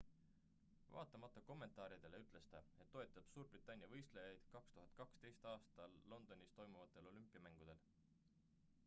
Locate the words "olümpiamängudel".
7.13-7.85